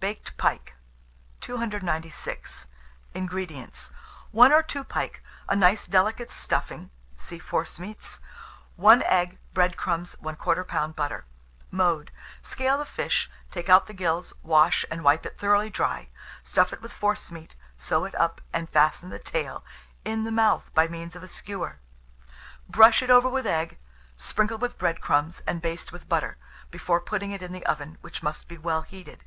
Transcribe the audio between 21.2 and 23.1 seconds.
a skewer; brush it